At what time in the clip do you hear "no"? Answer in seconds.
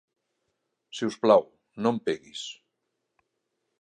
1.83-1.91